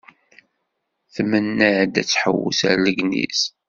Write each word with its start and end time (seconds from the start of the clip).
Tmenna-d 1.13 1.95
ad 2.01 2.07
tḥewwes 2.07 2.61
ar 2.69 2.77
Legniz. 2.85 3.41